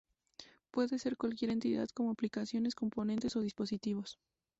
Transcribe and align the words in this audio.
Puede 0.71 0.97
ser 0.97 1.15
cualquier 1.15 1.51
entidad, 1.51 1.87
como 1.93 2.09
aplicaciones, 2.09 2.73
componentes 2.73 3.35
o 3.35 3.41
dispositivos. 3.41 4.17